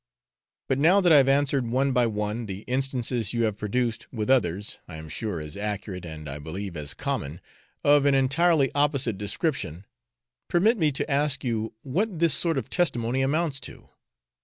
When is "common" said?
6.95-7.39